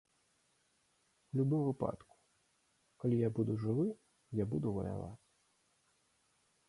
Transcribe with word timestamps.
У 1.33 1.39
любым 1.39 1.61
выпадку, 1.67 2.13
калі 3.03 3.15
я 3.21 3.29
буду 3.41 3.51
жывы, 3.67 3.87
я 4.41 4.45
буду 4.55 4.67
ваяваць. 4.79 5.15